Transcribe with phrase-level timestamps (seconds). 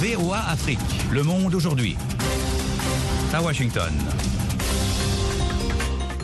[0.00, 0.78] VOA Afrique,
[1.10, 1.96] le monde aujourd'hui.
[3.32, 3.90] À Washington.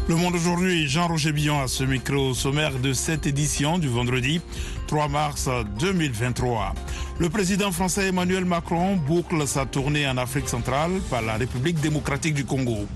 [0.09, 4.43] Le monde aujourd'hui, Jean-Roger Billon à ce micro sommaire de cette édition du vendredi
[4.89, 5.49] 3 mars
[5.79, 6.75] 2023.
[7.19, 12.35] Le président français Emmanuel Macron boucle sa tournée en Afrique centrale par la République démocratique
[12.35, 12.87] du Congo.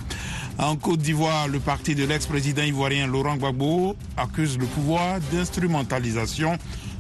[0.59, 6.59] En Côte d'Ivoire, le parti de l'ex-président ivoirien Laurent Gbagbo accuse le pouvoir d'instrumentalisation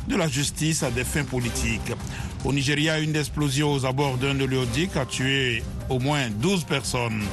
[0.09, 1.93] de la justice à des fins politiques.
[2.45, 7.25] Au Nigeria, une explosion aux abords d'un oléoduc a tué au moins 12 personnes.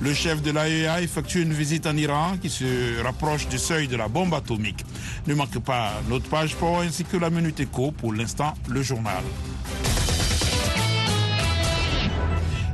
[0.00, 3.96] Le chef de l'AEA effectue une visite en Iran qui se rapproche du seuil de
[3.96, 4.84] la bombe atomique.
[5.26, 7.90] Ne manque pas notre page pour ainsi que la Minute Éco.
[7.92, 9.22] Pour l'instant, le journal.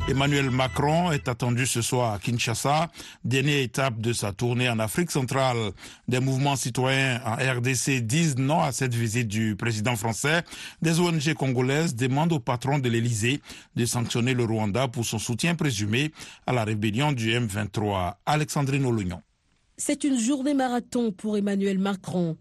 [0.08, 2.92] Emmanuel Macron est attendu ce soir à Kinshasa,
[3.24, 5.72] dernière étape de sa tournée en Afrique centrale.
[6.06, 10.44] Des mouvements citoyens en RDC disent non à cette visite du président français.
[10.80, 13.40] Des ONG congolaises demandent au patron de l'Élysée
[13.74, 16.12] de sanctionner le Rwanda pour son soutien présumé
[16.46, 18.14] à la rébellion du M23.
[18.26, 19.22] Alexandrine Olognon.
[19.76, 22.36] C'est une journée marathon pour Emmanuel Macron.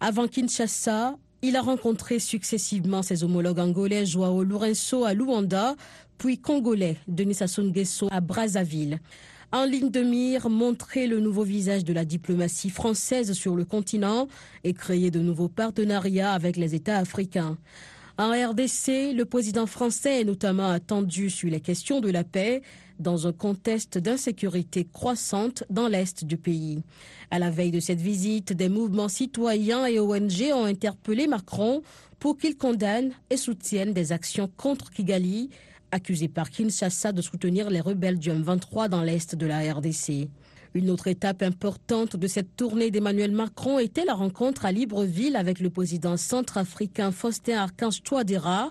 [0.00, 5.74] Avant Kinshasa, il a rencontré successivement ses homologues angolais Joao Lourenço à Luanda,
[6.20, 8.98] puis congolais Denis Sassou Nguesso à Brazzaville.
[9.52, 14.28] En ligne de mire, montrer le nouveau visage de la diplomatie française sur le continent
[14.62, 17.56] et créer de nouveaux partenariats avec les États africains.
[18.18, 22.60] En RDC, le président français est notamment attendu sur les questions de la paix
[22.98, 26.82] dans un contexte d'insécurité croissante dans l'est du pays.
[27.30, 31.80] À la veille de cette visite, des mouvements citoyens et ONG ont interpellé Macron
[32.18, 35.48] pour qu'il condamne et soutienne des actions contre Kigali,
[35.92, 40.28] accusé par Kinshasa de soutenir les rebelles du M23 dans l'est de la RDC.
[40.74, 45.58] Une autre étape importante de cette tournée d'Emmanuel Macron était la rencontre à Libreville avec
[45.58, 48.70] le président centrafricain Faustin Archange Touadéra,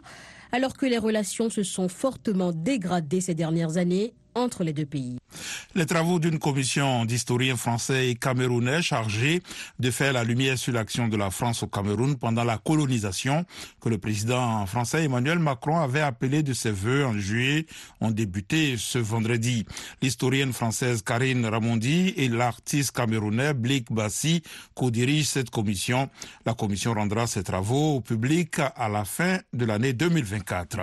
[0.54, 4.14] alors que les relations se sont fortement dégradées ces dernières années
[5.76, 9.42] les travaux d'une commission d'historiens français et camerounais chargés
[9.80, 13.46] de faire la lumière sur l'action de la France au Cameroun pendant la colonisation
[13.80, 17.66] que le président français Emmanuel Macron avait appelé de ses voeux en juillet
[18.02, 19.66] ont débuté ce vendredi.
[20.02, 24.42] L'historienne française Karine Ramondi et l'artiste camerounais Blik Bassi
[24.74, 26.10] co-dirigent cette commission.
[26.46, 30.80] La commission rendra ses travaux au public à la fin de l'année 2024.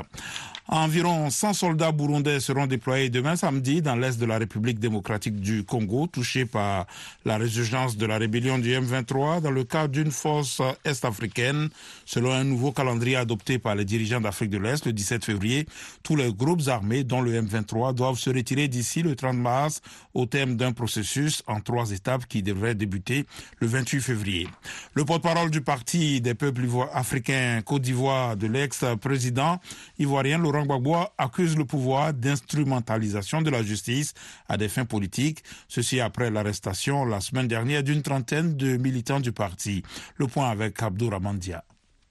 [0.68, 5.62] Environ 100 soldats burundais seront déployés demain samedi dans l'est de la République démocratique du
[5.62, 6.88] Congo, touché par
[7.24, 11.68] la résurgence de la rébellion du M23 dans le cadre d'une force est-africaine.
[12.06, 15.64] Selon un nouveau calendrier adopté par les dirigeants d'Afrique de l'Est le 17 février,
[16.02, 19.80] tous les groupes armés, dont le M23, doivent se retirer d'ici le 30 mars
[20.12, 23.26] au terme d'un processus en trois étapes qui devrait débuter
[23.60, 24.48] le 28 février.
[24.94, 29.60] Le porte-parole du Parti des peuples africains Côte d'Ivoire de l'ex-président
[30.00, 34.14] ivoirien Laurent Gbagbo accuse le pouvoir d'instrumentalisation de la justice
[34.48, 35.42] à des fins politiques.
[35.68, 39.82] Ceci après l'arrestation la semaine dernière d'une trentaine de militants du parti.
[40.16, 41.64] Le point avec Abdou Ramandia.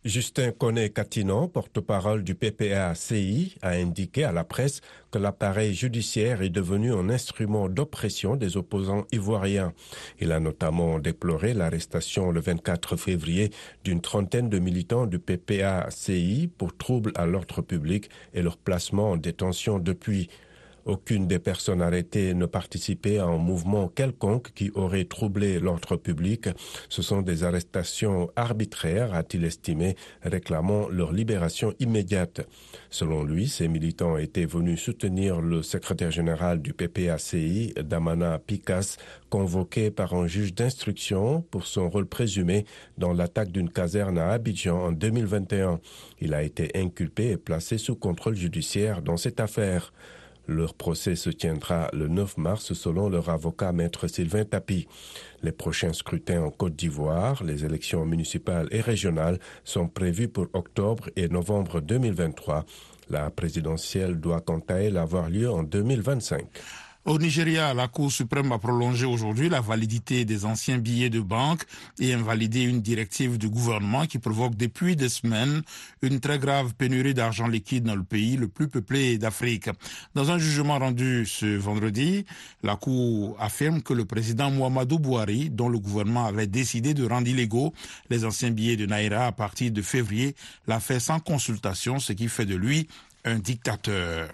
[0.05, 6.93] Justin Koné-Catinon, porte-parole du PPA-CI, a indiqué à la presse que l'appareil judiciaire est devenu
[6.93, 9.73] un instrument d'oppression des opposants ivoiriens.
[10.19, 13.49] Il a notamment déploré l'arrestation le 24 février
[13.83, 19.17] d'une trentaine de militants du PPA-CI pour troubles à l'ordre public et leur placement en
[19.17, 20.29] détention depuis.
[20.85, 26.47] Aucune des personnes arrêtées ne participait à un mouvement quelconque qui aurait troublé l'ordre public.
[26.89, 32.47] Ce sont des arrestations arbitraires, a-t-il estimé, réclamant leur libération immédiate.
[32.91, 38.97] Selon lui, ces militants étaient venus soutenir le secrétaire général du PPACI, Damana Picas,
[39.31, 42.65] convoqué par un juge d'instruction pour son rôle présumé
[42.99, 45.79] dans l'attaque d'une caserne à Abidjan en 2021.
[46.21, 49.91] Il a été inculpé et placé sous contrôle judiciaire dans cette affaire.
[50.47, 54.87] Leur procès se tiendra le 9 mars selon leur avocat maître Sylvain Tapie.
[55.41, 61.09] Les prochains scrutins en Côte d'Ivoire, les élections municipales et régionales sont prévus pour octobre
[61.15, 62.65] et novembre 2023.
[63.09, 66.45] La présidentielle doit quant à elle avoir lieu en 2025.
[67.05, 71.61] Au Nigeria, la Cour suprême a prolongé aujourd'hui la validité des anciens billets de banque
[71.99, 75.61] et invalidé une directive du gouvernement qui provoque depuis des semaines
[76.01, 79.69] une très grave pénurie d'argent liquide dans le pays le plus peuplé d'Afrique.
[80.15, 82.25] Dans un jugement rendu ce vendredi,
[82.63, 87.27] la Cour affirme que le président Muhammadu Buhari, dont le gouvernement avait décidé de rendre
[87.27, 87.71] illégaux
[88.09, 90.35] les anciens billets de Naira à partir de février,
[90.65, 92.87] l'a fait sans consultation, ce qui fait de lui
[93.25, 94.29] un dictateur.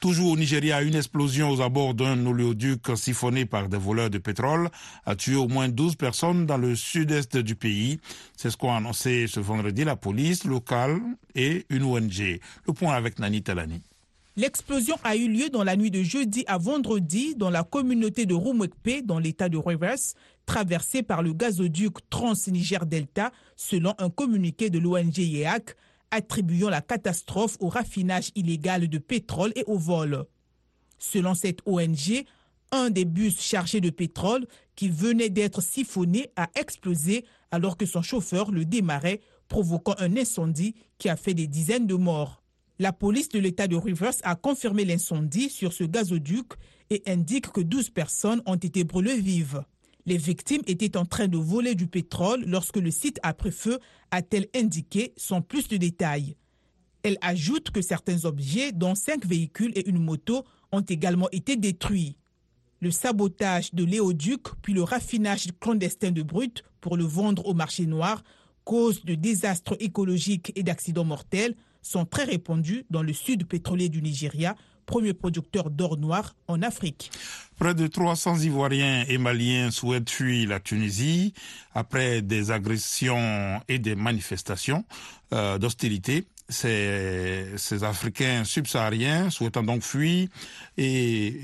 [0.00, 4.70] Toujours au Nigeria, une explosion aux abords d'un oléoduc siphonné par des voleurs de pétrole
[5.04, 7.98] a tué au moins 12 personnes dans le sud-est du pays.
[8.36, 11.00] C'est ce qu'ont annoncé ce vendredi la police locale
[11.34, 12.40] et une ONG.
[12.66, 13.82] Le point avec Nani Talani.
[14.38, 18.34] L'explosion a eu lieu dans la nuit de jeudi à vendredi dans la communauté de
[18.34, 19.96] Rumwekpe dans l'état de Rivers,
[20.44, 25.74] traversée par le gazoduc Trans-Niger Delta, selon un communiqué de l'ONG IEAC,
[26.10, 30.24] attribuant la catastrophe au raffinage illégal de pétrole et au vol.
[30.98, 32.24] Selon cette ONG,
[32.72, 38.02] un des bus chargés de pétrole qui venait d'être siphonné a explosé alors que son
[38.02, 42.42] chauffeur le démarrait, provoquant un incendie qui a fait des dizaines de morts.
[42.78, 46.52] La police de l'État de Rivers a confirmé l'incendie sur ce gazoduc
[46.90, 49.62] et indique que 12 personnes ont été brûlées vives.
[50.06, 53.80] Les victimes étaient en train de voler du pétrole lorsque le site a pris feu,
[54.12, 56.36] a-t-elle indiqué sans plus de détails.
[57.02, 62.16] Elle ajoute que certains objets, dont cinq véhicules et une moto, ont également été détruits.
[62.80, 67.86] Le sabotage de l'éoduc puis le raffinage clandestin de brut pour le vendre au marché
[67.86, 68.22] noir,
[68.64, 74.02] cause de désastres écologiques et d'accidents mortels, sont très répandus dans le sud pétrolier du
[74.02, 74.54] Nigeria,
[74.86, 77.10] premier producteur d'or noir en Afrique.
[77.58, 81.34] Près de 300 Ivoiriens et Maliens souhaitent fuir la Tunisie
[81.74, 84.84] après des agressions et des manifestations
[85.32, 86.26] euh, d'hostilité.
[86.48, 90.28] Ces, ces Africains subsahariens souhaitant donc fuir
[90.78, 91.40] et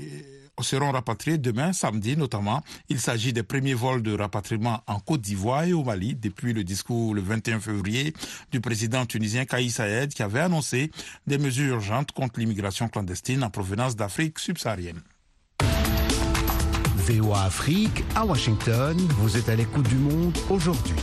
[0.61, 2.61] seront rapatriés demain, samedi notamment.
[2.89, 6.63] Il s'agit des premiers vols de rapatriement en Côte d'Ivoire et au Mali depuis le
[6.63, 8.13] discours le 21 février
[8.51, 10.91] du président tunisien Kaïs Saïed qui avait annoncé
[11.27, 15.01] des mesures urgentes contre l'immigration clandestine en provenance d'Afrique subsaharienne.
[16.95, 20.95] VOA Afrique à Washington, vous êtes à l'écoute du monde aujourd'hui.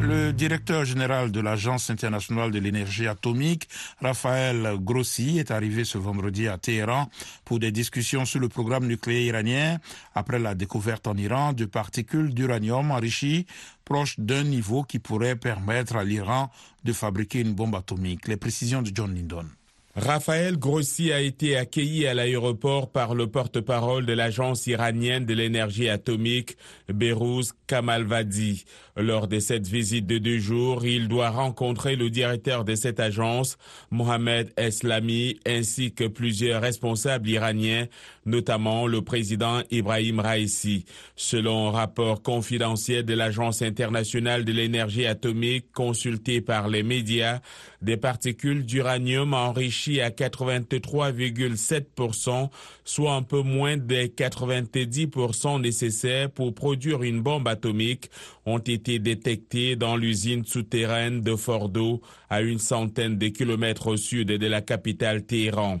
[0.00, 3.68] Le directeur général de l'Agence internationale de l'énergie atomique,
[4.00, 7.10] Raphaël Grossi, est arrivé ce vendredi à Téhéran
[7.44, 9.78] pour des discussions sur le programme nucléaire iranien
[10.14, 13.46] après la découverte en Iran de particules d'uranium enrichies
[13.84, 16.50] proches d'un niveau qui pourrait permettre à l'Iran
[16.84, 18.26] de fabriquer une bombe atomique.
[18.26, 19.46] Les précisions de John Lindon.
[19.96, 25.88] Raphaël Grossi a été accueilli à l'aéroport par le porte-parole de l'agence iranienne de l'énergie
[25.88, 26.56] atomique,
[26.88, 28.66] Behrouz Kamalvadi.
[28.96, 33.58] Lors de cette visite de deux jours, il doit rencontrer le directeur de cette agence,
[33.90, 37.88] Mohamed Eslami, ainsi que plusieurs responsables iraniens,
[38.26, 40.84] notamment le président Ibrahim Raisi.
[41.16, 47.40] Selon un rapport confidentiel de l'Agence internationale de l'énergie atomique consulté par les médias,
[47.82, 52.50] des particules d'uranium enrichies à 83,7%,
[52.84, 58.10] soit un peu moins des 90% nécessaires pour produire une bombe atomique,
[58.44, 64.28] ont été détectées dans l'usine souterraine de Fordo, à une centaine de kilomètres au sud
[64.28, 65.80] de la capitale Téhéran.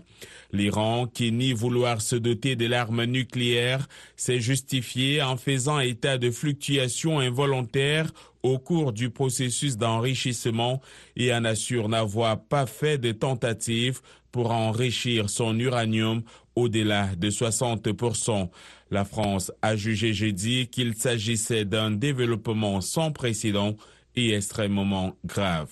[0.52, 6.30] L'Iran, qui nie vouloir se doter de l'arme nucléaire, s'est justifié en faisant état de
[6.30, 8.10] fluctuations involontaires
[8.42, 10.80] au cours du processus d'enrichissement
[11.16, 14.00] et en assure n'avoir pas fait de tentatives
[14.32, 16.22] pour enrichir son uranium
[16.56, 18.48] au-delà de 60%.
[18.90, 23.76] La France a jugé jeudi qu'il s'agissait d'un développement sans précédent
[24.16, 25.70] et extrêmement grave.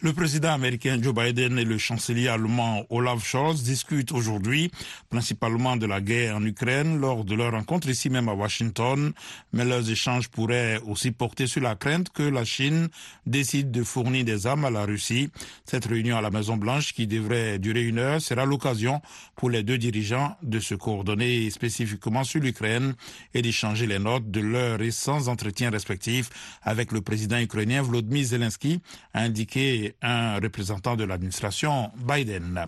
[0.00, 4.70] Le président américain Joe Biden et le chancelier allemand Olaf Scholz discutent aujourd'hui
[5.10, 9.12] principalement de la guerre en Ukraine lors de leur rencontre ici même à Washington,
[9.52, 12.88] mais leurs échanges pourraient aussi porter sur la crainte que la Chine
[13.26, 15.30] décide de fournir des armes à la Russie.
[15.64, 19.02] Cette réunion à la Maison Blanche qui devrait durer une heure sera l'occasion
[19.36, 22.94] pour les deux dirigeants de se coordonner spécifiquement sur l'Ukraine
[23.34, 26.30] et d'échanger les notes de leurs récents entretiens respectifs
[26.62, 28.80] avec le président ukrainien Volodymyr Zelensky,
[29.12, 29.57] a indiqué
[30.02, 32.66] un représentant de l'administration Biden.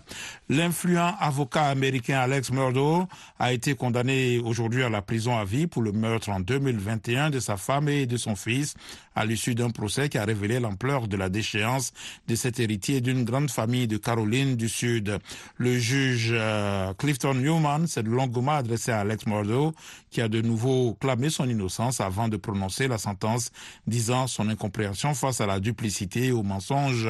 [0.49, 3.07] L'influent avocat américain Alex Murdoch
[3.39, 7.39] a été condamné aujourd'hui à la prison à vie pour le meurtre en 2021 de
[7.39, 8.75] sa femme et de son fils
[9.15, 11.91] à l'issue d'un procès qui a révélé l'ampleur de la déchéance
[12.27, 15.17] de cet héritier d'une grande famille de Caroline du Sud.
[15.57, 19.75] Le juge euh, Clifton Newman s'est longuement adressé à Alex Murdoch
[20.11, 23.49] qui a de nouveau clamé son innocence avant de prononcer la sentence
[23.87, 27.09] disant son incompréhension face à la duplicité et au mensonge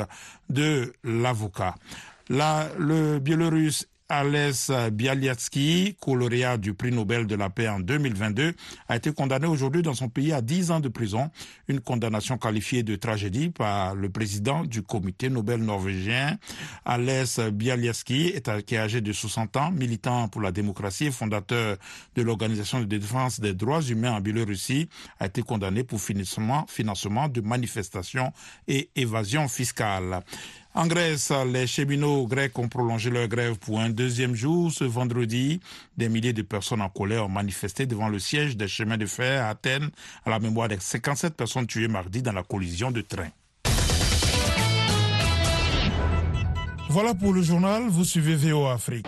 [0.49, 1.75] de l'avocat.
[2.29, 8.53] le Biélorusse Ales Bialyatsky, lauréat du prix Nobel de la paix en 2022,
[8.89, 11.31] a été condamné aujourd'hui dans son pays à 10 ans de prison,
[11.69, 16.37] une condamnation qualifiée de tragédie par le président du comité Nobel norvégien.
[16.83, 18.33] Ales Bialyatsky,
[18.65, 21.77] qui est âgé de 60 ans, militant pour la démocratie et fondateur
[22.15, 24.89] de l'Organisation de défense des droits humains en Biélorussie,
[25.21, 28.33] a été condamné pour financement, financement de manifestations
[28.67, 30.19] et évasion fiscale.
[30.73, 34.71] En Grèce, les cheminots grecs ont prolongé leur grève pour un deuxième jour.
[34.71, 35.59] Ce vendredi,
[35.97, 39.43] des milliers de personnes en colère ont manifesté devant le siège des chemins de fer
[39.43, 39.89] à Athènes
[40.25, 43.31] à la mémoire des 57 personnes tuées mardi dans la collision de trains.
[46.89, 49.07] Voilà pour le journal, vous suivez VO Afrique.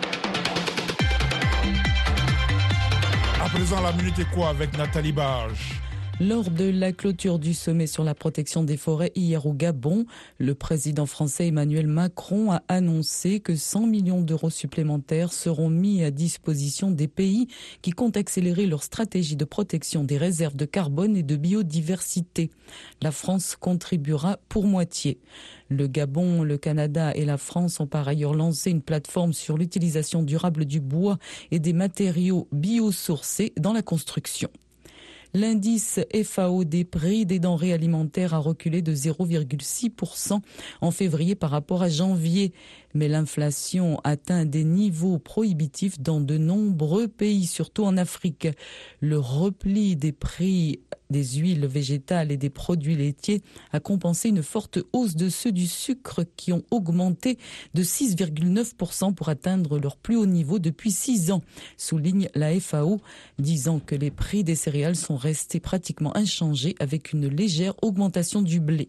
[3.42, 5.83] À présent, la minute quoi avec Nathalie Barge.
[6.20, 10.06] Lors de la clôture du sommet sur la protection des forêts hier au Gabon,
[10.38, 16.12] le président français Emmanuel Macron a annoncé que 100 millions d'euros supplémentaires seront mis à
[16.12, 17.48] disposition des pays
[17.82, 22.50] qui comptent accélérer leur stratégie de protection des réserves de carbone et de biodiversité.
[23.02, 25.18] La France contribuera pour moitié.
[25.68, 30.22] Le Gabon, le Canada et la France ont par ailleurs lancé une plateforme sur l'utilisation
[30.22, 31.18] durable du bois
[31.50, 34.48] et des matériaux biosourcés dans la construction.
[35.36, 40.38] L'indice FAO des prix des denrées alimentaires a reculé de 0,6%
[40.80, 42.52] en février par rapport à janvier.
[42.94, 48.48] Mais l'inflation atteint des niveaux prohibitifs dans de nombreux pays, surtout en Afrique.
[49.00, 54.78] Le repli des prix des huiles végétales et des produits laitiers a compensé une forte
[54.92, 57.38] hausse de ceux du sucre qui ont augmenté
[57.74, 61.42] de 6,9% pour atteindre leur plus haut niveau depuis six ans,
[61.76, 63.00] souligne la FAO,
[63.38, 68.60] disant que les prix des céréales sont restés pratiquement inchangés avec une légère augmentation du
[68.60, 68.88] blé.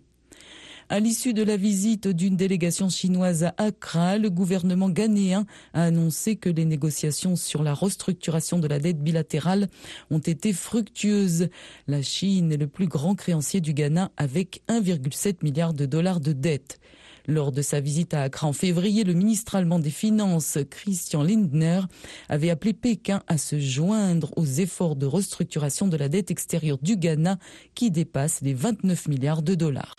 [0.87, 6.35] À l'issue de la visite d'une délégation chinoise à Accra, le gouvernement ghanéen a annoncé
[6.35, 9.67] que les négociations sur la restructuration de la dette bilatérale
[10.11, 11.49] ont été fructueuses.
[11.87, 16.33] La Chine est le plus grand créancier du Ghana avec 1,7 milliard de dollars de
[16.33, 16.79] dette.
[17.27, 21.81] Lors de sa visite à Accra en février, le ministre allemand des Finances, Christian Lindner,
[22.29, 26.95] avait appelé Pékin à se joindre aux efforts de restructuration de la dette extérieure du
[26.95, 27.39] Ghana
[27.73, 29.95] qui dépasse les 29 milliards de dollars.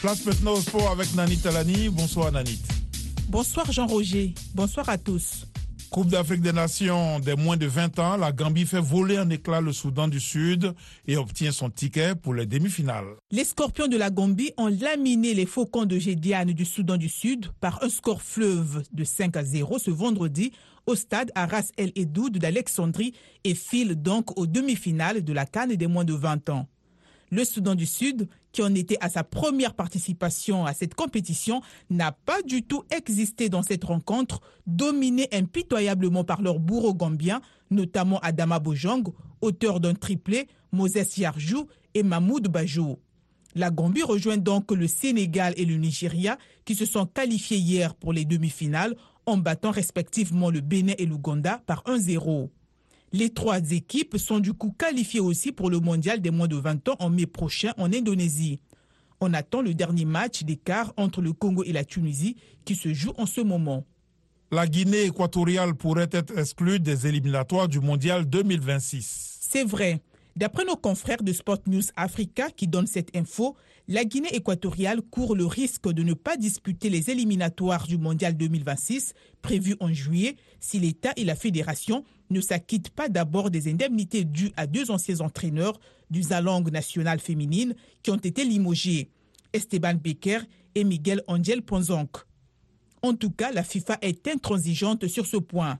[0.00, 1.90] Place maintenant au sport avec Nanit Talani.
[1.90, 2.62] Bonsoir Nanit.
[3.28, 4.32] Bonsoir Jean-Roger.
[4.54, 5.46] Bonsoir à tous.
[5.90, 9.60] Coupe d'Afrique des Nations des moins de 20 ans, la Gambie fait voler en éclats
[9.60, 10.72] le Soudan du Sud
[11.06, 13.08] et obtient son ticket pour les demi-finales.
[13.30, 17.48] Les Scorpions de la Gambie ont laminé les Faucons de Gédiane du Soudan du Sud
[17.60, 20.52] par un score fleuve de 5 à 0 ce vendredi
[20.86, 23.12] au stade Arras El Edoud d'Alexandrie
[23.44, 26.68] et file donc aux demi-finales de la Cannes des moins de 20 ans.
[27.30, 32.10] Le Soudan du Sud, qui en était à sa première participation à cette compétition, n'a
[32.12, 38.58] pas du tout existé dans cette rencontre, dominé impitoyablement par leurs bourreaux gambiens, notamment Adama
[38.58, 39.04] Bojang,
[39.40, 42.98] auteur d'un triplé, Moses Yarjou et Mahmoud Bajou.
[43.54, 48.12] La Gambie rejoint donc le Sénégal et le Nigeria qui se sont qualifiés hier pour
[48.12, 48.96] les demi-finales
[49.26, 52.48] en battant respectivement le Bénin et l'Ouganda par 1-0.
[53.12, 56.88] Les trois équipes sont du coup qualifiées aussi pour le mondial des moins de 20
[56.90, 58.60] ans en mai prochain en Indonésie.
[59.20, 63.12] On attend le dernier match d'écart entre le Congo et la Tunisie qui se joue
[63.18, 63.84] en ce moment.
[64.52, 69.38] La Guinée équatoriale pourrait être exclue des éliminatoires du mondial 2026.
[69.40, 70.00] C'est vrai.
[70.36, 73.56] D'après nos confrères de Sport News Africa qui donnent cette info,
[73.88, 79.14] la Guinée équatoriale court le risque de ne pas disputer les éliminatoires du mondial 2026
[79.42, 84.52] prévus en juillet si l'État et la fédération ne s'acquittent pas d'abord des indemnités dues
[84.56, 89.10] à deux anciens entraîneurs du Zalong national féminine qui ont été limogés,
[89.52, 90.40] Esteban Becker
[90.74, 92.16] et Miguel Angel Ponzonk.
[93.02, 95.78] En tout cas, la FIFA est intransigeante sur ce point.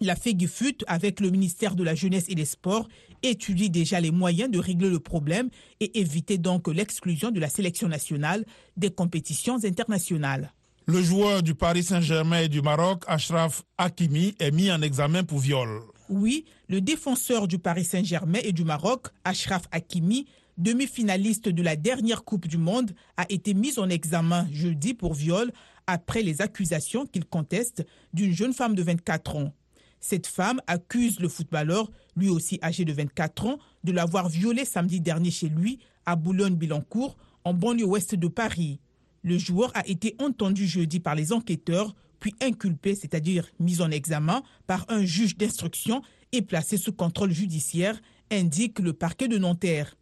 [0.00, 2.88] La FEGIFUT, avec le ministère de la Jeunesse et des Sports,
[3.22, 5.48] étudie déjà les moyens de régler le problème
[5.80, 8.44] et éviter donc l'exclusion de la sélection nationale
[8.76, 10.52] des compétitions internationales.
[10.86, 15.38] Le joueur du Paris Saint-Germain et du Maroc, Ashraf Hakimi, est mis en examen pour
[15.38, 15.82] viol.
[16.08, 20.26] Oui, le défenseur du Paris Saint-Germain et du Maroc, Ashraf Hakimi,
[20.58, 25.52] demi-finaliste de la dernière Coupe du Monde, a été mis en examen jeudi pour viol
[25.86, 29.52] après les accusations qu'il conteste d'une jeune femme de 24 ans.
[30.00, 35.00] Cette femme accuse le footballeur, lui aussi âgé de 24 ans, de l'avoir violé samedi
[35.00, 38.80] dernier chez lui, à Boulogne-Billancourt, en banlieue ouest de Paris.
[39.22, 44.42] Le joueur a été entendu jeudi par les enquêteurs, puis inculpé, c'est-à-dire mis en examen,
[44.66, 46.02] par un juge d'instruction
[46.32, 49.96] et placé sous contrôle judiciaire, indique le parquet de Nanterre.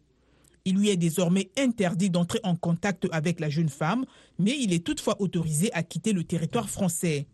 [0.65, 4.05] Il lui est désormais interdit d'entrer en contact avec la jeune femme,
[4.37, 7.27] mais il est toutefois autorisé à quitter le territoire français.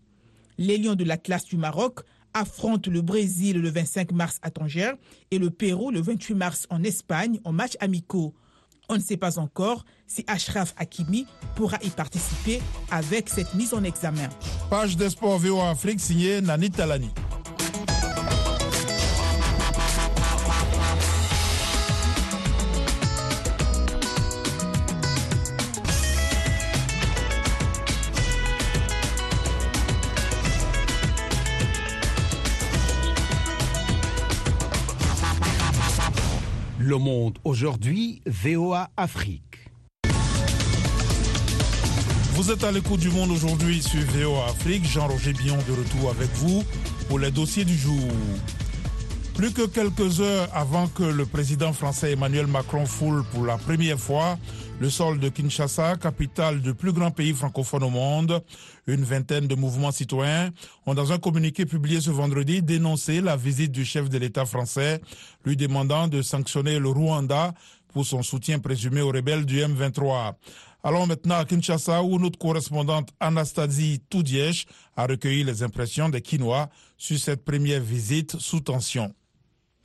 [0.57, 2.01] Les Lions de la classe du Maroc
[2.35, 4.91] affrontent le Brésil le 25 mars à Tanger
[5.31, 8.35] et le Pérou le 28 mars en Espagne en match amicaux.
[8.87, 11.25] On ne sait pas encore si Ashraf Hakimi
[11.55, 12.61] pourra y participer
[12.91, 14.29] avec cette mise en examen.
[14.69, 17.09] Page des sports VO Afrique signée Nani Talani.
[37.43, 39.69] Aujourd'hui, VOA Afrique.
[42.33, 44.85] Vous êtes à l'écoute du monde aujourd'hui sur VOA Afrique.
[44.85, 46.63] Jean-Roger Billon de retour avec vous
[47.07, 47.99] pour les dossiers du jour.
[49.35, 53.99] Plus que quelques heures avant que le président français Emmanuel Macron foule pour la première
[53.99, 54.39] fois
[54.79, 58.43] le sol de Kinshasa, capitale du plus grand pays francophone au monde,
[58.87, 60.51] une vingtaine de mouvements citoyens
[60.85, 65.01] ont dans un communiqué publié ce vendredi dénoncé la visite du chef de l'État français,
[65.45, 67.53] lui demandant de sanctionner le Rwanda
[67.93, 70.33] pour son soutien présumé aux rebelles du M23.
[70.83, 74.65] Allons maintenant à Kinshasa où notre correspondante Anastasie Toudièche
[74.97, 79.13] a recueilli les impressions des Quinois sur cette première visite sous tension.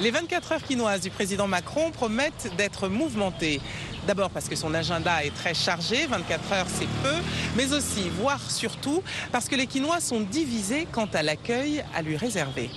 [0.01, 3.61] Les 24 heures quinoises du président Macron promettent d'être mouvementées.
[4.07, 7.17] D'abord parce que son agenda est très chargé, 24 heures c'est peu,
[7.55, 12.17] mais aussi, voire surtout, parce que les Quinois sont divisés quant à l'accueil à lui
[12.17, 12.71] réserver.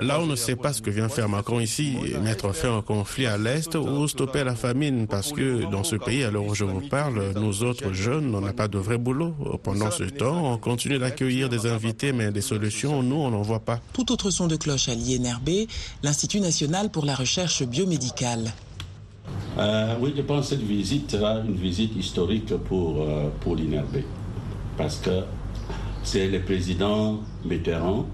[0.00, 3.26] Là, on ne sait pas ce que vient faire Macron ici, mettre fin au conflit
[3.26, 6.64] à l'Est ou stopper la famine, parce que dans ce pays, à l'heure où je
[6.64, 9.34] vous parle, nous autres jeunes, on n'a pas de vrai boulot.
[9.62, 13.60] Pendant ce temps, on continue d'accueillir des invités, mais des solutions, nous, on n'en voit
[13.60, 13.80] pas.
[13.92, 15.68] Tout autre son de cloche à l'INRB,
[16.02, 18.52] l'Institut national pour la recherche biomédicale.
[19.58, 24.02] Euh, oui, je pense que cette visite sera une visite historique pour, euh, pour l'INRB,
[24.76, 25.22] parce que
[26.04, 28.06] c'est le président Mitterrand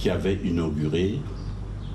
[0.00, 1.20] qui avait inauguré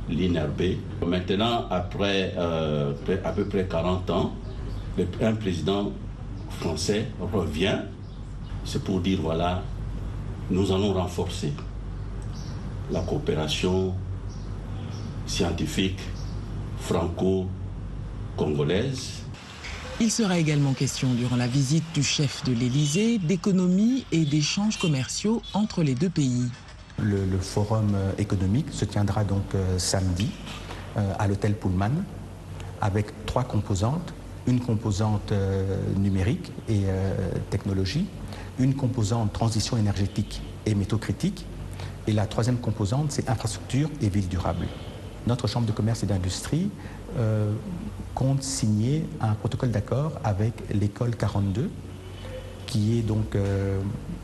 [0.09, 0.62] l'INRB.
[1.05, 2.93] Maintenant, après euh,
[3.24, 4.35] à peu près 40 ans,
[5.21, 5.91] un président
[6.51, 7.79] français revient.
[8.63, 9.63] C'est pour dire, voilà,
[10.51, 11.51] nous allons renforcer
[12.91, 13.95] la coopération
[15.25, 16.00] scientifique
[16.81, 19.24] franco-congolaise.
[20.00, 25.41] Il sera également question durant la visite du chef de l'Élysée d'économie et d'échanges commerciaux
[25.53, 26.51] entre les deux pays.
[27.03, 30.31] Le, forum économique se tiendra donc euh, samedi
[30.95, 31.91] euh, à l'hôtel Pullman
[32.81, 34.13] avec trois composantes.
[34.47, 36.83] Une composante euh, numérique et
[37.49, 38.05] technologie,
[38.59, 41.46] une composante transition énergétique et métaux critiques,
[42.07, 44.67] et la troisième composante, c'est infrastructure et ville durable.
[45.25, 46.70] Notre Chambre de commerce et d'industrie
[48.13, 51.72] compte signer un protocole d'accord avec l'école 42,
[52.67, 53.35] qui est donc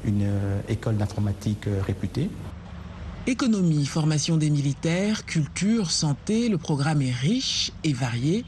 [0.05, 0.29] une
[0.69, 2.29] école d'informatique réputée.
[3.27, 8.43] Économie, formation des militaires, culture, santé, le programme est riche et varié,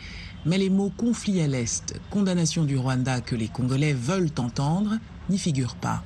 [0.48, 4.98] mais les mots conflit à l'Est, condamnation du Rwanda que les Congolais veulent entendre,
[5.30, 6.04] n'y figurent pas.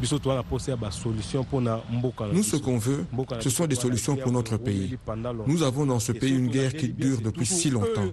[0.00, 0.16] Nous, ce
[2.56, 3.06] qu'on veut,
[3.40, 4.98] ce sont des solutions pour notre pays.
[5.46, 8.10] Nous avons dans ce pays une guerre qui dure depuis si longtemps.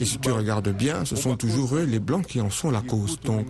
[0.00, 2.80] Et si tu regardes bien, ce sont toujours eux, les Blancs, qui en sont la
[2.80, 3.20] cause.
[3.20, 3.46] Donc,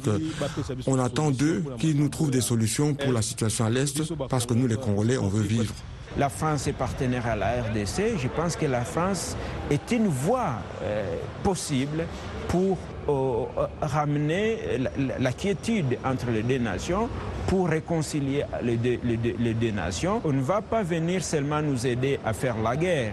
[0.86, 4.54] on attend d'eux qu'ils nous trouvent des solutions pour la situation à l'Est, parce que
[4.54, 5.72] nous, les Congolais, on veut vivre.
[6.18, 8.16] La France est partenaire à la RDC.
[8.18, 9.36] Je pense que la France
[9.70, 11.04] est une voie euh,
[11.42, 12.06] possible
[12.48, 13.44] pour euh,
[13.82, 17.10] ramener la, la, quiétude entre les deux nations,
[17.48, 20.22] pour réconcilier les deux, les, deux, les deux nations.
[20.24, 23.12] On ne va pas venir seulement nous aider à faire la guerre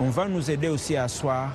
[0.00, 1.50] on va nous aider aussi à asseoir,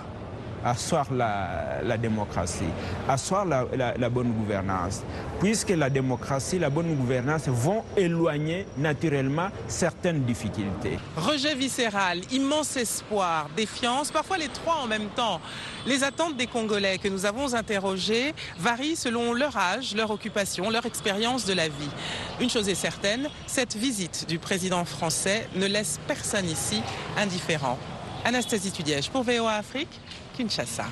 [1.13, 2.63] la, démocratie,
[3.07, 3.65] asseoir la,
[3.97, 5.01] la, bonne gouvernance,
[5.39, 10.99] puisque la démocratie, la bonne gouvernance vont éloigner naturellement certaines difficultés.
[11.17, 15.39] Rejet viscéral, immense espoir, défiance, parfois les trois en même temps.
[15.85, 20.85] Les attentes des Congolais que nous avons interrogés varient selon leur âge, leur occupation, leur
[20.85, 21.91] expérience de la vie.
[22.39, 26.81] Une chose est certaine, cette visite du président français ne laisse personne ici
[27.17, 27.77] indifférent.
[28.25, 29.99] Anastasie Tudiège pour VOA Afrique,
[30.37, 30.85] Kinshasa.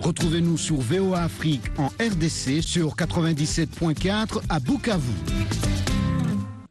[0.00, 5.12] Retrouvez-nous sur VOA Afrique en RDC sur 97.4 à Bukavu.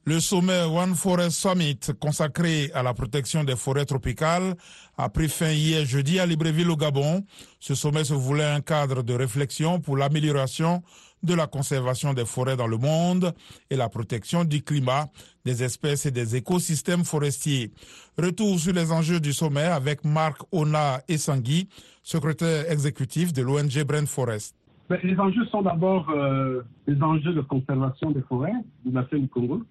[0.05, 4.55] Le sommet One Forest Summit consacré à la protection des forêts tropicales
[4.97, 7.25] a pris fin hier jeudi à Libreville au Gabon.
[7.59, 10.81] Ce sommet se voulait un cadre de réflexion pour l'amélioration
[11.23, 13.33] de la conservation des forêts dans le monde
[13.69, 15.07] et la protection du climat,
[15.45, 17.71] des espèces et des écosystèmes forestiers.
[18.17, 21.67] Retour sur les enjeux du sommet avec Marc Ona Essangui,
[22.03, 24.55] secrétaire exécutif de l'ONG Brand Forest.
[25.03, 28.53] Les enjeux sont d'abord euh, les enjeux de conservation des forêts
[28.85, 29.61] du bassin du Congo.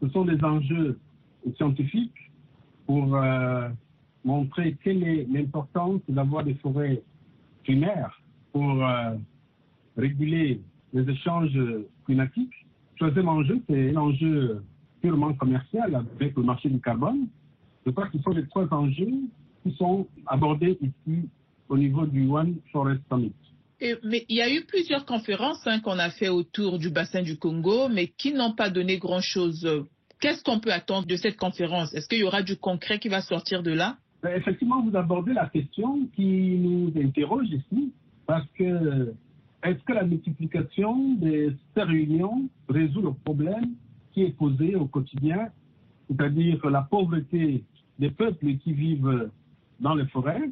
[0.00, 0.98] Ce sont des enjeux
[1.56, 2.30] scientifiques
[2.86, 3.68] pour euh,
[4.24, 7.02] montrer quelle est l'importance d'avoir des forêts
[7.64, 8.20] primaires
[8.52, 9.16] pour euh,
[9.96, 10.60] réguler
[10.92, 11.58] les échanges
[12.04, 12.52] climatiques.
[12.96, 14.62] Troisième enjeu, c'est un enjeu
[15.00, 17.28] purement commercial avec le marché du carbone.
[17.84, 19.12] Je crois que ce sont les trois enjeux
[19.62, 21.28] qui sont abordés ici
[21.68, 23.32] au niveau du One Forest Summit.
[23.80, 27.22] Et, mais il y a eu plusieurs conférences hein, qu'on a fait autour du bassin
[27.22, 29.86] du Congo, mais qui n'ont pas donné grand-chose
[30.20, 31.92] Qu'est-ce qu'on peut attendre de cette conférence?
[31.94, 33.96] Est-ce qu'il y aura du concret qui va sortir de là?
[34.22, 37.92] Ben, Effectivement, vous abordez la question qui nous interroge ici,
[38.26, 39.12] parce que
[39.66, 43.74] est-ce que la multiplication de ces réunions résout le problème
[44.12, 45.48] qui est posé au quotidien,
[46.08, 47.64] c'est-à-dire la pauvreté
[47.98, 49.30] des peuples qui vivent
[49.80, 50.50] dans les forêts,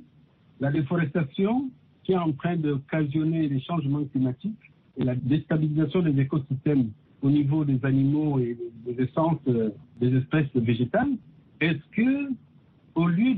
[0.60, 1.70] la déforestation
[2.02, 6.90] qui est en train d'occasionner les changements climatiques et la déstabilisation des écosystèmes
[7.22, 11.12] au niveau des animaux et des essences euh, des espèces végétales,
[11.60, 12.30] est-ce que,
[12.94, 13.34] au lieu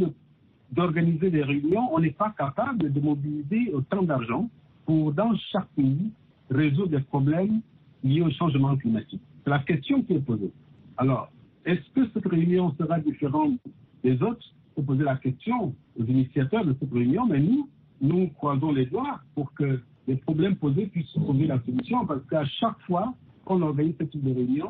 [0.73, 4.51] d'organiser des réunions, on n'est pas capable de mobiliser autant d'argent
[4.87, 6.11] pour, dans chaque pays,
[6.51, 7.61] résoudre des problèmes
[8.03, 10.53] liés au changement climatique C'est la question qui est posée.
[10.96, 11.29] Alors,
[11.64, 13.59] est-ce que cette réunion sera différente
[14.03, 14.46] des autres?
[14.75, 17.68] Faut poser la question aux initiateurs de cette réunion, mais nous,
[18.01, 22.44] nous croisons les doigts pour que les problèmes posés puissent trouver la solution, parce qu'à
[22.44, 24.68] chaque fois, quand on organise ce type de réunion,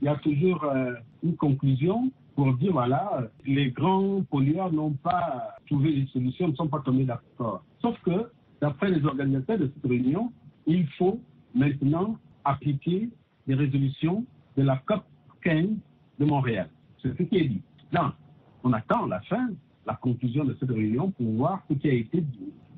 [0.00, 5.54] il y a toujours euh, une conclusion pour dire voilà, les grands pollueurs n'ont pas
[5.66, 7.62] trouvé les solutions, ne sont pas tombés d'accord.
[7.80, 10.32] Sauf que, d'après les organisateurs de cette réunion,
[10.66, 11.20] il faut
[11.54, 13.08] maintenant appliquer
[13.46, 14.24] les résolutions
[14.56, 15.04] de la COP
[15.42, 15.68] 15
[16.18, 16.68] de Montréal.
[17.02, 17.62] C'est ce qui est dit.
[17.92, 18.12] Donc,
[18.62, 19.50] on attend la fin,
[19.86, 22.24] la conclusion de cette réunion pour voir ce qui a été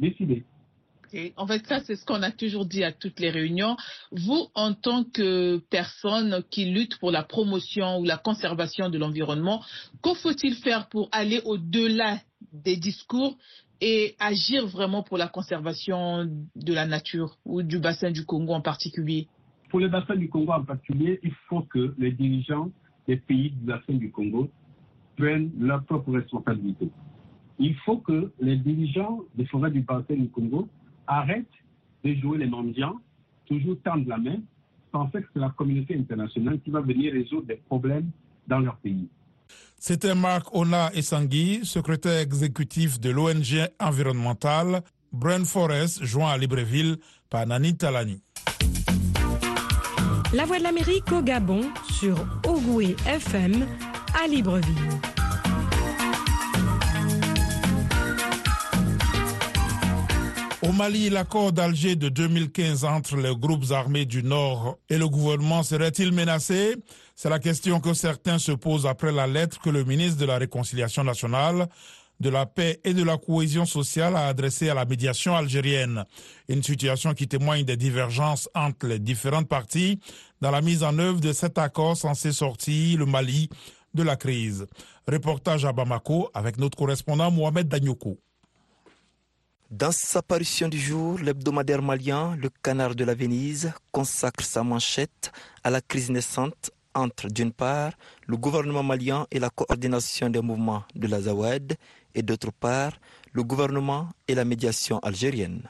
[0.01, 0.45] décidé.
[1.37, 3.77] En fait, ça, c'est ce qu'on a toujours dit à toutes les réunions.
[4.11, 9.63] Vous, en tant que personne qui lutte pour la promotion ou la conservation de l'environnement,
[10.03, 12.19] que faut-il faire pour aller au-delà
[12.53, 13.37] des discours
[13.81, 18.61] et agir vraiment pour la conservation de la nature ou du bassin du Congo en
[18.61, 19.29] particulier
[19.71, 22.71] Pour le bassin du Congo en particulier, il faut que les dirigeants
[23.07, 24.51] des pays du bassin du Congo
[25.17, 26.91] prennent leurs propres responsabilités.
[27.59, 30.69] Il faut que les dirigeants des forêts du bassin du Congo
[31.07, 31.47] arrête
[32.05, 32.97] de jouer les mendiants,
[33.47, 34.37] toujours tendre la main,
[34.93, 38.11] penser que c'est la communauté internationale qui va venir résoudre des problèmes
[38.47, 39.09] dans leur pays.
[39.79, 44.83] C'était Marc Ona Essangui, secrétaire exécutif de l'ONG environnementale
[45.13, 46.97] Brun Forest, joint à Libreville
[47.31, 48.21] par Nani Talani.
[50.33, 53.67] La Voix de l'Amérique au Gabon sur Ogoué FM
[54.23, 54.75] à Libreville.
[60.63, 65.63] Au Mali, l'accord d'Alger de 2015 entre les groupes armés du Nord et le gouvernement
[65.63, 66.75] serait-il menacé?
[67.19, 70.37] C'est la question que certains se posent après la lettre que le ministre de la
[70.37, 71.67] Réconciliation nationale,
[72.21, 76.05] de la paix et de la cohésion sociale a adressée à la médiation algérienne.
[76.47, 79.99] Une situation qui témoigne des divergences entre les différentes parties
[80.43, 83.49] dans la mise en œuvre de cet accord censé sortir le Mali
[83.95, 84.67] de la crise.
[85.09, 88.19] Reportage à Bamako avec notre correspondant Mohamed Danyoko.
[89.71, 95.33] Dans sa parution du jour, l'hebdomadaire malien, le Canard de la Venise, consacre sa manchette
[95.65, 97.93] à la crise naissante entre, d'une part,
[98.27, 101.77] le gouvernement malien et la coordination des mouvements de la Zawad,
[102.15, 102.93] et d'autre part,
[103.33, 105.63] le gouvernement et la médiation algérienne.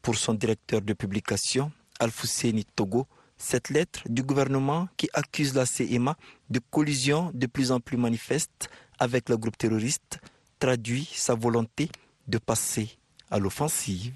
[0.00, 3.06] Pour son directeur de publication, Alfouseni Togo,
[3.36, 6.16] cette lettre du gouvernement qui accuse la CIMA
[6.48, 10.20] de collision de plus en plus manifeste avec le groupe terroriste
[10.58, 11.90] traduit sa volonté
[12.28, 12.98] de passer
[13.30, 14.12] à l'offensive.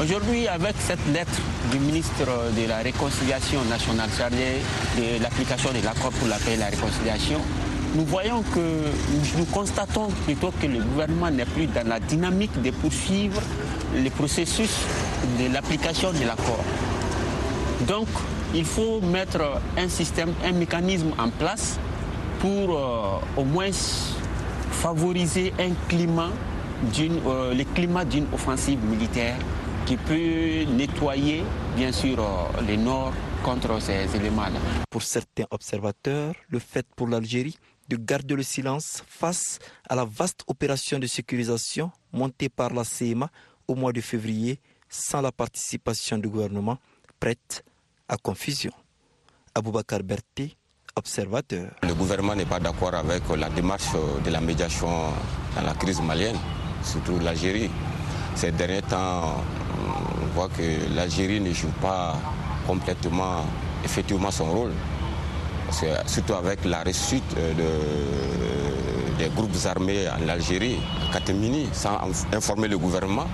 [0.00, 1.38] Aujourd'hui, avec cette lettre
[1.70, 2.24] du ministre
[2.56, 4.62] de la Réconciliation nationale chargé
[4.96, 7.40] de l'application de l'accord pour la paix et la réconciliation,
[7.94, 12.70] nous voyons que nous constatons plutôt que le gouvernement n'est plus dans la dynamique de
[12.70, 13.40] poursuivre
[13.94, 14.70] le processus
[15.38, 16.64] de l'application de l'accord.
[17.86, 18.08] Donc,
[18.54, 21.78] il faut mettre un système, un mécanisme en place
[22.40, 23.70] pour euh, au moins
[24.70, 25.68] favoriser euh,
[27.54, 29.36] le climat d'une offensive militaire
[29.86, 31.42] qui peut nettoyer,
[31.76, 34.58] bien sûr, euh, le nord contre ces éléments-là.
[34.90, 37.56] Pour certains observateurs, le fait pour l'Algérie
[37.88, 43.28] de garder le silence face à la vaste opération de sécurisation montée par la CMA
[43.66, 46.78] au mois de février sans la participation du gouvernement
[47.18, 47.64] prête
[48.08, 48.72] à confusion.
[49.54, 50.56] Aboubakar Berti,
[50.96, 51.70] observateur.
[51.82, 53.92] Le gouvernement n'est pas d'accord avec la démarche
[54.24, 54.88] de la médiation
[55.56, 56.38] dans la crise malienne
[56.84, 57.70] surtout l'Algérie.
[58.34, 59.36] Ces derniers temps,
[60.34, 62.18] voit que l'Algérie ne joue pas
[62.66, 63.44] complètement,
[63.84, 64.72] effectivement, son rôle.
[66.06, 67.24] surtout avec la réussite
[69.18, 71.98] des groupes armés en Algérie, à Katemini, sans
[72.32, 73.26] informer le gouvernement.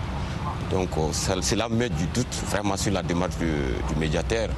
[0.70, 3.46] Donc cela met du doute vraiment sur la démarche du,
[3.92, 4.48] du médiateur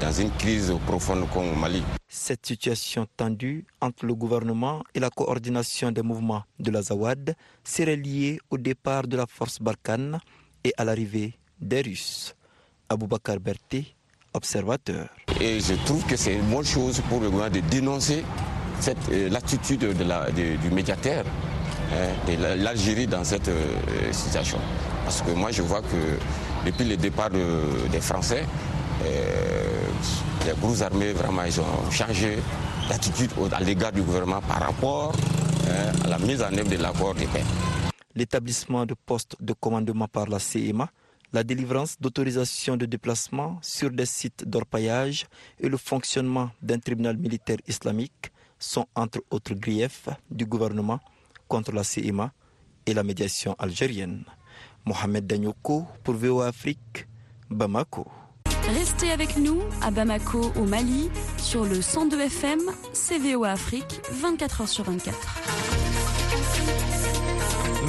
[0.00, 1.82] dans une crise profonde comme au Mali.
[2.08, 7.96] Cette situation tendue entre le gouvernement et la coordination des mouvements de la Zawad serait
[7.96, 10.18] liée au départ de la force Barkhane
[10.64, 12.34] et à l'arrivée des Russes.
[12.88, 13.94] Aboubakar Berté,
[14.34, 15.08] observateur.
[15.40, 18.24] Et je trouve que c'est une bonne chose pour le gouvernement de dénoncer
[19.30, 19.86] l'attitude
[20.62, 21.24] du médiateur
[21.92, 23.50] hein, de l'Algérie dans cette
[24.10, 24.58] situation.
[25.04, 26.18] Parce que moi, je vois que
[26.66, 28.44] depuis le départ des Français,
[30.46, 32.38] les groupes armés, vraiment, ils ont changé
[32.88, 35.12] d'attitude à l'égard du gouvernement par rapport
[35.68, 37.44] hein, à la mise en œuvre de l'accord de paix.
[38.14, 40.88] L'établissement de postes de commandement par la CEMA,
[41.32, 45.26] la délivrance d'autorisation de déplacement sur des sites d'orpaillage
[45.58, 51.00] et le fonctionnement d'un tribunal militaire islamique sont entre autres griefs du gouvernement
[51.48, 52.32] contre la CEMA
[52.86, 54.24] et la médiation algérienne.
[54.84, 57.06] Mohamed Danyoko pour VOA Afrique,
[57.50, 58.06] Bamako.
[58.68, 62.60] Restez avec nous à Bamako, au Mali, sur le 102 FM,
[62.92, 65.69] CVO Afrique, 24h sur 24.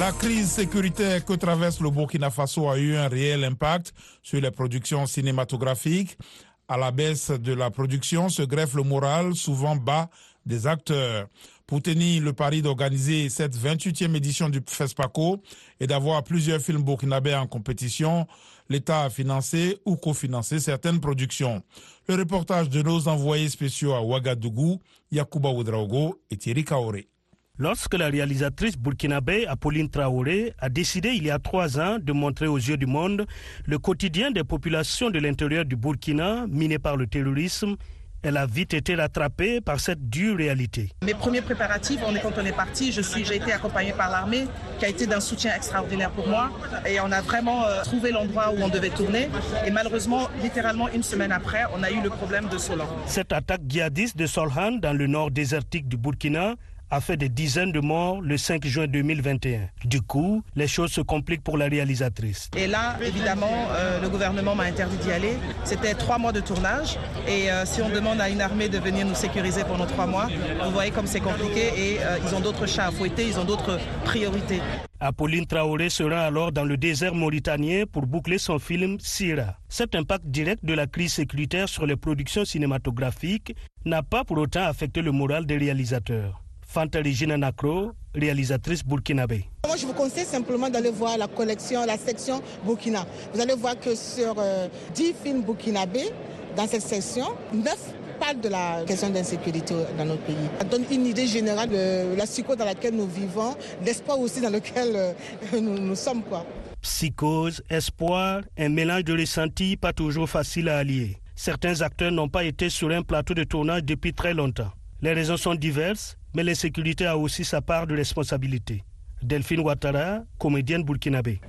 [0.02, 4.50] La crise sécuritaire que traverse le Burkina Faso a eu un réel impact sur les
[4.50, 6.18] productions cinématographiques.
[6.66, 10.10] À la baisse de la production se greffe le moral, souvent bas,
[10.44, 11.28] des acteurs.
[11.68, 15.40] Pour tenir le pari d'organiser cette 28e édition du FESPACO
[15.78, 18.26] et d'avoir plusieurs films burkinabés en compétition,
[18.68, 21.62] l'État a financé ou cofinancé certaines productions.
[22.08, 24.80] Le reportage de nos envoyés spéciaux à Ouagadougou,
[25.12, 27.11] Yakuba Oudraogo et Thierry Kaoré.
[27.58, 32.46] Lorsque la réalisatrice burkinabé Apolline Traoré a décidé il y a trois ans de montrer
[32.46, 33.26] aux yeux du monde
[33.66, 37.76] le quotidien des populations de l'intérieur du Burkina miné par le terrorisme,
[38.22, 40.90] elle a vite été rattrapée par cette dure réalité.
[41.04, 44.46] Mes premiers préparatifs, on est, quand on est parti, j'ai été accompagnée par l'armée,
[44.78, 46.50] qui a été d'un soutien extraordinaire pour moi.
[46.86, 49.28] Et on a vraiment euh, trouvé l'endroit où on devait tourner.
[49.66, 52.86] Et malheureusement, littéralement une semaine après, on a eu le problème de Solan.
[53.06, 56.54] Cette attaque djihadiste de Solhan dans le nord désertique du Burkina
[56.92, 59.60] a fait des dizaines de morts le 5 juin 2021.
[59.86, 62.50] Du coup, les choses se compliquent pour la réalisatrice.
[62.54, 65.32] Et là, évidemment, euh, le gouvernement m'a interdit d'y aller.
[65.64, 66.98] C'était trois mois de tournage.
[67.26, 70.28] Et euh, si on demande à une armée de venir nous sécuriser pendant trois mois,
[70.62, 73.44] vous voyez comme c'est compliqué et euh, ils ont d'autres chats à fouetter, ils ont
[73.46, 74.60] d'autres priorités.
[75.00, 79.56] Apolline Traoré sera alors dans le désert mauritanien pour boucler son film Sira.
[79.70, 84.64] Cet impact direct de la crise sécuritaire sur les productions cinématographiques n'a pas pour autant
[84.64, 86.41] affecté le moral des réalisateurs.
[86.72, 89.44] Fanta Regina Nakro, réalisatrice burkinabé.
[89.66, 93.06] Moi, je vous conseille simplement d'aller voir la collection, la section Burkina.
[93.34, 96.08] Vous allez voir que sur 10 euh, films burkinabés,
[96.56, 97.76] dans cette section, 9
[98.18, 100.34] parlent de la question d'insécurité dans notre pays.
[100.58, 103.54] Ça donne une idée générale de la psychose dans laquelle nous vivons,
[103.84, 105.12] l'espoir aussi dans lequel euh,
[105.60, 106.22] nous, nous sommes.
[106.22, 106.46] Quoi.
[106.80, 111.18] Psychose, espoir, un mélange de ressentis pas toujours facile à allier.
[111.36, 114.70] Certains acteurs n'ont pas été sur un plateau de tournage depuis très longtemps.
[115.02, 118.84] Les raisons sont diverses, mais l'insécurité a aussi sa part de responsabilité.
[119.22, 121.40] Delphine Ouattara, comédienne burkinabé.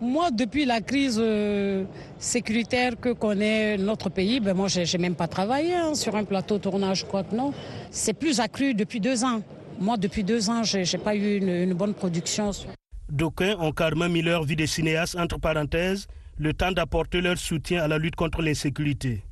[0.00, 1.84] Moi, depuis la crise euh,
[2.18, 6.24] sécuritaire que connaît notre pays, ben moi, je n'ai même pas travaillé hein, sur un
[6.24, 7.52] plateau tournage, quoi que non.
[7.90, 9.42] C'est plus accru depuis deux ans.
[9.78, 12.50] Moi, depuis deux ans, je n'ai pas eu une, une, bonne production.
[13.08, 17.82] D'aucuns ont carrément mis leur vie de cinéaste entre parenthèses, le temps d'apporter leur soutien
[17.82, 19.22] à la lutte contre l'insécurité.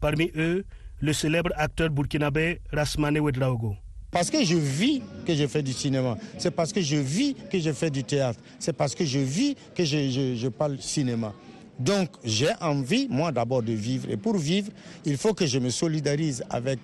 [0.00, 0.64] Parmi eux,
[1.00, 3.76] le célèbre acteur burkinabé Rasmane Ouedraogo.
[4.12, 6.18] Parce que je vis que je fais du cinéma.
[6.36, 8.38] C'est parce que je vis que je fais du théâtre.
[8.58, 11.32] C'est parce que je vis que je, je, parle cinéma.
[11.78, 14.08] Donc j'ai envie, moi d'abord, de vivre.
[14.10, 14.70] Et pour vivre,
[15.06, 16.78] il faut que je me solidarise avec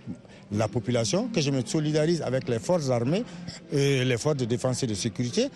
[0.51, 3.25] la population, que je me solidarise avec les forces armées
[3.71, 5.49] et les forces de défense et de sécurité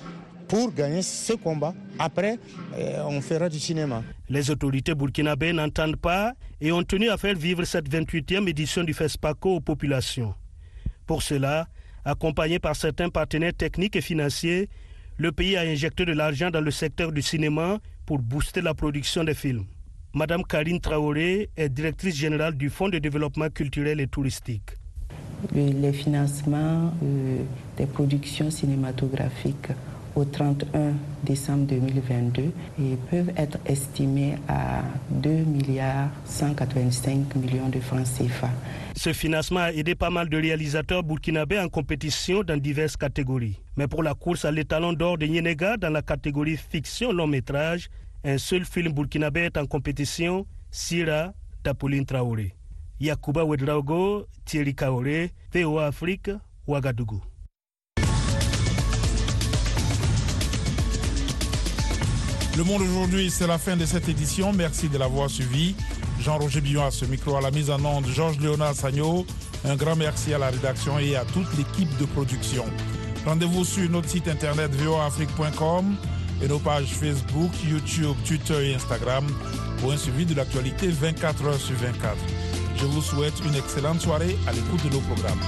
[0.49, 1.73] pour gagner ce combat.
[1.99, 2.39] Après,
[2.77, 4.03] euh, on fera du cinéma.
[4.29, 8.93] Les autorités burkinabées n'entendent pas et ont tenu à faire vivre cette 28e édition du
[8.93, 10.35] FESPACO aux populations.
[11.12, 11.68] Pour cela,
[12.07, 14.70] accompagné par certains partenaires techniques et financiers,
[15.18, 19.22] le pays a injecté de l'argent dans le secteur du cinéma pour booster la production
[19.22, 19.66] des films.
[20.14, 24.70] Madame Karine Traoré est directrice générale du Fonds de développement culturel et touristique.
[25.55, 27.42] Les financements euh,
[27.77, 29.68] des productions cinématographiques
[30.14, 30.94] au 31
[31.25, 38.51] décembre 2022 et peuvent être estimés à 2 milliards 185 millions de francs CFA.
[38.96, 43.59] Ce financement a aidé pas mal de réalisateurs burkinabés en compétition dans diverses catégories.
[43.77, 47.88] Mais pour la course à l'étalon d'or de Nienega dans la catégorie fiction long métrage,
[48.25, 51.33] un seul film burkinabé est en compétition, Sira
[51.64, 52.55] d'Apolline Traoré.
[53.01, 56.31] Yakuba Wedraogo, Thierry Kaoré, VOA Afrique,
[56.68, 57.20] Ouagadougou.
[62.57, 64.53] Le Monde aujourd'hui, c'est la fin de cette édition.
[64.53, 65.75] Merci de l'avoir suivi.
[66.21, 69.25] Jean-Roger Billon à ce micro, à la mise en onde, Georges Léonard Sagno.
[69.65, 72.65] Un grand merci à la rédaction et à toute l'équipe de production.
[73.25, 75.97] Rendez-vous sur notre site internet voafrique.com
[76.43, 79.25] et nos pages Facebook, YouTube, Twitter et Instagram
[79.79, 82.17] pour un suivi de l'actualité 24 heures sur 24.
[82.77, 85.41] Je vous souhaite une excellente soirée à l'écoute de nos programmes.